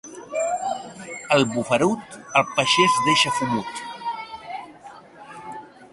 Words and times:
El 1.35 1.45
bufarut, 1.51 2.17
al 2.41 2.47
pagès 2.55 2.97
deixa 3.11 3.35
fumut. 3.41 3.85